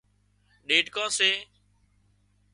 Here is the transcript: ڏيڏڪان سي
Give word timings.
ڏيڏڪان 0.67 1.07
سي 1.17 1.31